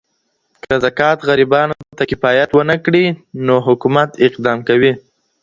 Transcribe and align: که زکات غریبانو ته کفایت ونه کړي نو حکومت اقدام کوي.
که 0.63 0.73
زکات 0.85 1.19
غریبانو 1.29 1.75
ته 1.97 2.03
کفایت 2.11 2.49
ونه 2.53 2.75
کړي 2.85 3.05
نو 3.45 3.55
حکومت 3.67 4.09
اقدام 4.27 4.59
کوي. 4.67 4.91